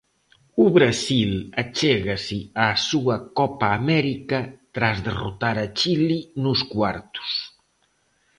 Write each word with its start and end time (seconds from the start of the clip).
O 0.65 0.67
Brasil 0.77 1.31
achégase 1.63 2.39
á 2.63 2.67
súa 2.89 3.15
Copa 3.39 3.67
América 3.79 4.39
tras 4.75 4.97
derrotar 5.07 5.55
a 5.65 5.67
Chile 5.79 6.17
nos 6.43 6.59
cuartos. 6.73 7.31